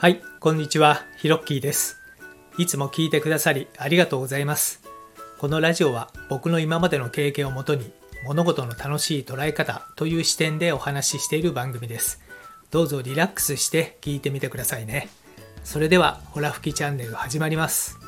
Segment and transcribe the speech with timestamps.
[0.00, 2.00] はい、こんにちは、ヒロッキーです。
[2.56, 4.80] いつも聞いてくださりありがとうございます。
[5.38, 7.92] このラジオは僕の今までの経験をもとに
[8.24, 12.22] 物事の楽しい捉え方という視点でお話ししている番組です。
[12.70, 15.10] どうぞリラックスして聞いてみてくださいね。
[15.64, 17.98] それでは、ホラ吹きチャンネル始まります。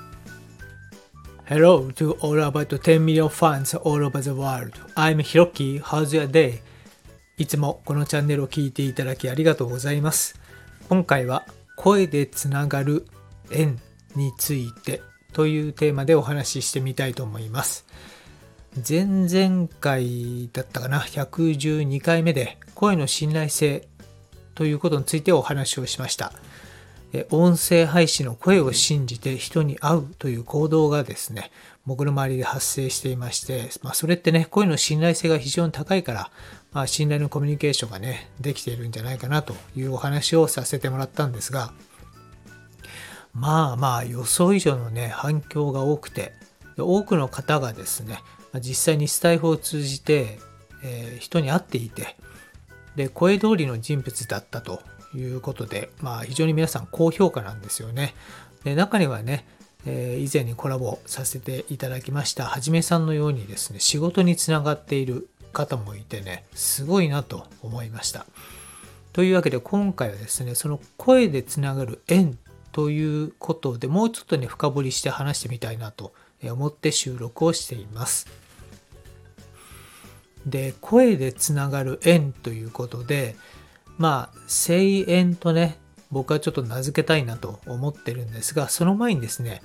[1.44, 4.72] Hello to all about 10 million fans all over the world.
[4.94, 5.82] I'm Hiroki.
[5.82, 6.60] How's your day?
[7.36, 10.40] いつもこのチャンネルを聞いていただきありがとうございます。
[10.88, 11.44] 今回は
[11.76, 13.06] 声でつながる
[13.50, 13.78] 縁
[14.14, 17.86] についてというテーマでお話ししてみたいと思います。
[18.88, 23.86] 前々回だったかな、112回目で声の信頼性
[24.54, 26.32] ということについてお話をしました。
[27.30, 31.50] 音声配信の声を信じて人に会うという行動がですね、
[31.84, 36.30] 僕の周りで発生していまして、まあ、それってね、声の信頼性が非常に高いから、
[36.72, 41.72] まあ、信頼のコミュニケーションがね、できているんじゃないかなというお話をさせてもらったんですが、
[43.34, 46.32] まあまあ予想以上のね、反響が多くて、
[46.78, 48.20] 多くの方がですね、
[48.60, 50.38] 実際にスタイフを通じて、
[50.82, 52.16] えー人に会っていて、
[52.96, 54.82] で、声通りの人物だったと
[55.14, 58.14] いうことで、まあ非常に皆さん高評価なんですよね。
[58.64, 59.46] で、中にはね、
[59.86, 68.26] えー以前にコラボさせていただきましたはじめさんのようにですね、仕事につながっている方もいてね、すごいなと思いました。
[69.12, 72.38] というわけで今回はですね、その声でつながる縁
[72.72, 78.26] ということでもうちょっとね、深掘りして話してみたいなと思って収録をしています。
[80.46, 83.36] で、声でつながる縁ということで、
[83.98, 85.78] まあ、声縁とね、
[86.10, 89.62] 僕はちょっと名付けたいなと思ってるんですが、その前にですね、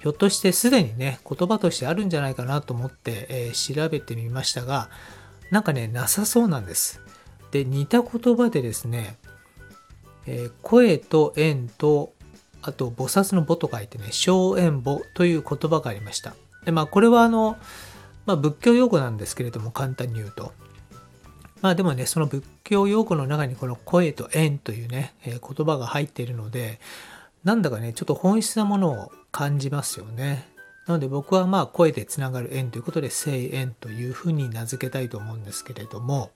[0.00, 4.88] ひょっとしてすでにね、言葉としてあるんじゃないかなと思って、えー調べてみましたが、
[5.50, 7.00] なんかね、なさそうなんです。
[7.50, 9.18] で、似た言葉でですね、
[10.26, 12.14] えー声と縁と、
[12.62, 16.34] あと、菩薩の母と書いてね、小縁母という言葉がありました。
[16.64, 17.58] で、まあ、これはあの、
[18.26, 20.52] まあ、仏教用語なんですけれども、簡単に言うと。
[21.62, 26.80] まあでもね、その仏教用語の中にこの声と縁というね、えー言葉が入っているので、
[27.44, 30.48] なんだかね、ちょっと本質なものを感じますよね。
[30.86, 36.30] なので僕はまあ声でつながる縁ということで、声縁というふうに名付けたいと思うんですけれども、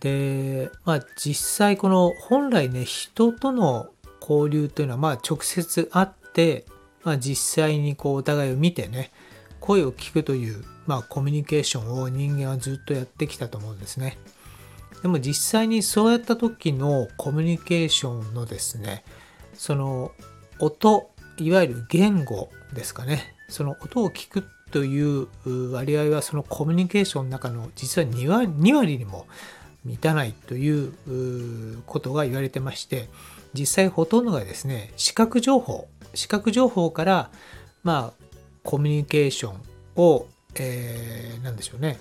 [0.00, 3.88] で、まあ実際この本来ね、人との
[4.20, 6.64] 交流というのはまあ直接会って、
[7.04, 9.10] まあ実際にこうお互いを見てね、
[9.60, 14.18] 声を聞くという、まあ、コミュニケーションを人間はずっとやってきたと思うんですね。
[15.02, 19.04] でも実際にそうやった時のコミュニケーションのですね、
[19.54, 20.12] その
[20.58, 25.28] 音、いわゆる言語ですかね、その音を聞くという
[25.72, 29.26] 割合はそのコミュニケーションの中の実は2割 ,2 割にも
[29.84, 33.08] 満たないということが言われてまして、
[33.54, 37.30] 実際ほとんどがですね、視覚情報、視覚情報から、
[37.84, 38.24] まあ、
[38.64, 40.26] コミュニケーションを、
[40.64, 41.98] えー、なんでしょうね、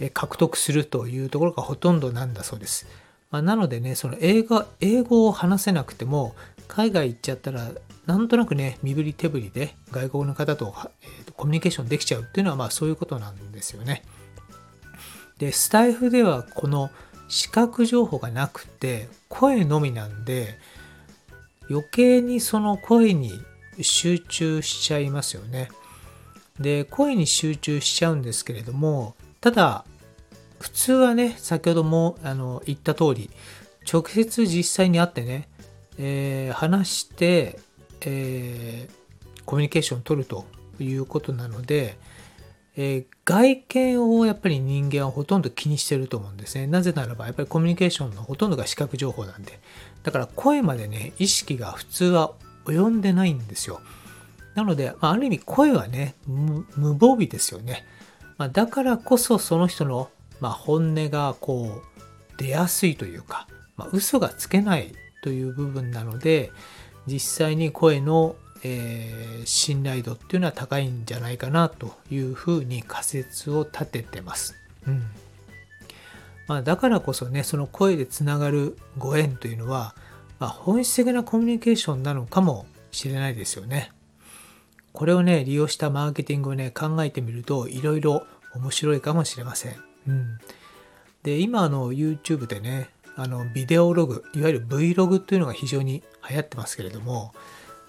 [0.00, 2.86] え獲得するというところがほとんどなんだそうです。
[3.30, 6.34] まあ、なのでね、その英語英語を話せなくても、
[6.68, 7.70] 海外行っちゃったら、
[8.06, 14.04] なんとなくね、身振り手振りで外国の方と,、えーとコミュニケーションできちゃうっていうのは、まあそういうことなんですよね。
[15.38, 16.90] で、スタイフではこの
[17.28, 20.58] 視覚情報がなくて、声のみなんで、
[21.70, 23.32] 余計にその声に
[23.80, 25.68] 集中しちゃいますよね。
[26.58, 29.84] で、声に集中しちゃうんですけれども、ただ、
[30.60, 33.30] 普通はね、先ほどもあの言った通り、
[33.90, 35.48] 直接実際に会ってね、
[35.98, 37.58] えー話して、
[38.02, 39.04] えー
[39.44, 40.46] コミュニケーションを取ると
[40.80, 41.98] いうことなので、
[42.76, 46.66] えー外見をやっぱり人間はほとんど気にしてると思うんですね。
[46.66, 49.58] なぜならば、やっぱりコミュニケーションのほとんどが視覚情報なんで。
[50.02, 52.32] だから声までね、意識が普通は
[52.64, 53.80] 及んでないんですよ。
[54.54, 57.84] なので、あ、る意味声はね、無無防備ですよね。
[58.38, 60.10] まあ、だからこそその人の、
[60.40, 63.46] まあ、本音がこう出やすいというか、
[63.76, 64.92] まあ、嘘がつけない
[65.22, 66.52] という部分なので、
[67.06, 74.54] 実際に声の、えー信頼度っていうのは高いんじゃないかなというふうに仮説を立ててます。
[74.86, 75.02] うん。
[76.46, 79.94] まあ、だからこそね、その声でつながるご縁というのは、
[80.38, 83.92] まあ、本質的なコミュニケーションなのかもしれないですよね。
[84.94, 89.74] これをね、利用したマーケティングをね、考えてみると、いろいろ面白いかもしれません。
[90.08, 90.38] うん。
[91.24, 97.34] で、今、の、YouTube でね、あの、ビデオログ、いわゆる Vlog っていうのが非常に流行ってますけれども、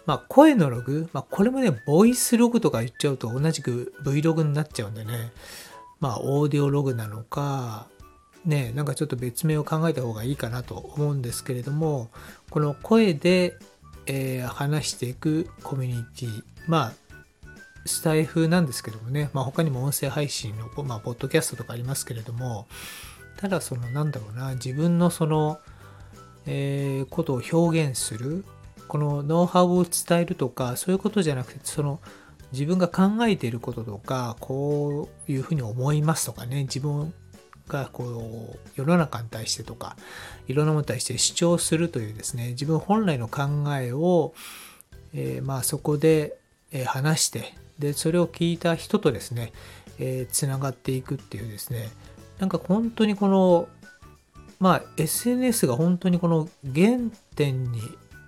[0.07, 5.31] まあ、声のログ、まあ、これもね、ボイスログとか言っちゃうと同じく Vlog になっちゃうんでね、
[6.00, 7.88] まあ、オーディオログなのか、
[8.46, 12.10] ねなんかちょっと別名を考えた方がいいかなと思うんですけれども
[12.52, 13.57] この声で、
[14.06, 16.94] えー、話していくコミュニティまあ
[17.86, 22.68] スタイフなんですけどもね、まあ、他にも音声配信の、まあ、ポッドキャストとかありますけれども。
[23.38, 24.54] ただそのなんだろうな。
[24.54, 25.60] 自分のその、
[26.46, 28.46] えー、ことを表現する
[28.88, 32.00] このノウハウを伝えるとかそういうことじゃなくてその
[32.52, 36.64] 自分が考えていることとかこういうふうに思いますとかね。
[36.64, 37.14] 自分
[37.68, 39.98] がこう世の中に対してとか
[40.48, 42.50] いろんなものに対して主張するというですね。
[42.50, 43.44] 自分本来の考
[43.78, 44.34] えを、
[45.14, 46.38] えー、まあそこで
[46.88, 49.52] 話してでそれを聞いた人とですね
[50.32, 51.90] つな、がっていくっていうですね
[52.40, 53.70] なんか本当にこの
[54.60, 56.98] まあ SNS が本当にこの原
[57.36, 57.82] 点に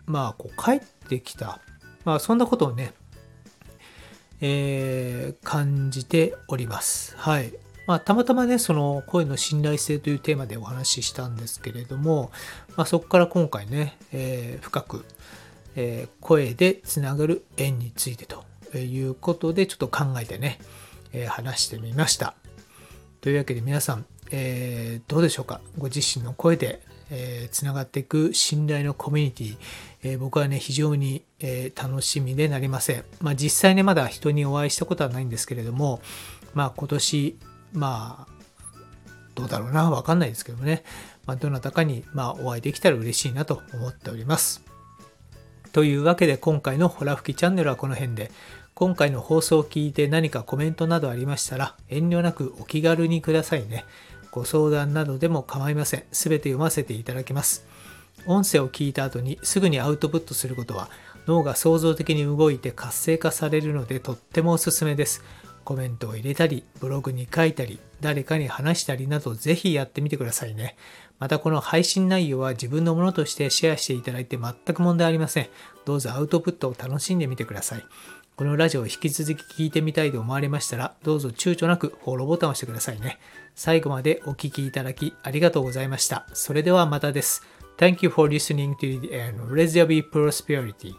[0.06, 0.80] まあこう帰っ
[1.10, 1.60] てきた
[2.06, 2.94] まあそんなことをね
[4.42, 7.16] えー、感じております。
[7.18, 7.54] はい。
[7.88, 12.32] まあ、たまたまね、その声の信頼性というテーマでお話ししたんですけれども、
[12.76, 15.06] まあ、そこから今回ね、えー、深く、
[15.78, 18.44] え、声でつながる縁についてと
[18.78, 20.60] いうことで、ちょっと考えてね、
[21.14, 22.36] え、話してみました。
[23.22, 25.62] というわけで皆さん、えどうでしょうか？
[25.78, 29.58] ご自身の声でえー、つながっていく信頼のコミュニティ、
[30.04, 33.06] えー、僕はね、非常に、えー、楽しみでなりません。
[33.22, 36.02] まあ実際ね、まだ人にお会いしたことはないんですけれども、
[36.54, 37.40] まあ今年、
[37.72, 38.32] まあ、
[39.36, 40.84] どうだろうな、わかんないですけどもね、
[41.26, 44.62] まあ、どなたかに、まあ、お会いできたら嬉しいなと思っております。
[45.78, 48.32] というわけで今回のホラ吹きチャンネルはこの辺で、
[48.74, 53.86] 今回の放送を聞いて何かコメントなどありましたら遠慮なくお気軽にくださいね。
[54.32, 56.04] ご相談などでも構いません。
[56.12, 57.68] すべて読ませていただきます。
[58.26, 60.90] 音声を聞いた後にすぐにアウトプットすることは
[61.28, 65.24] 脳が創造的に動いて活性化されるのでとってもおすすめです。
[65.64, 70.76] コメントを入れたり、ブログに書いたり、誰かに話したりなどぜひやってみてくださいね。
[71.20, 75.48] またこの配信内容は自分のものとしてシェアしていただいて全く問題ありません。
[75.86, 77.86] どうぞアウトプットを楽しんでみてください。
[78.36, 83.18] このラジオを引き続き聞いてみたいと思われましたら、どうぞ躊躇なくフォローボタンを押してくださいね。
[83.56, 86.28] 最後までお聴きいただきありがとうございました。
[86.34, 87.42] それではまたです。
[87.78, 89.44] Thank you for listening to the end.
[89.52, 90.94] Let's be prosperity.